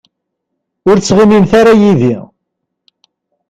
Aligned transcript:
Ur 0.89 0.97
ttɣimimt 0.97 1.51
ara 1.59 1.73
yid-i. 1.81 2.15